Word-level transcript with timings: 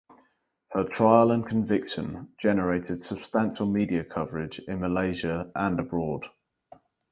Her 0.71 0.83
trial 0.83 1.29
and 1.29 1.45
conviction 1.45 2.29
generated 2.39 3.03
substantial 3.03 3.67
media 3.67 4.03
coverage 4.03 4.57
in 4.57 4.79
Malaysia 4.79 5.51
and 5.55 5.79
abroad. 5.79 6.25